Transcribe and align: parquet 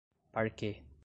parquet 0.33 0.81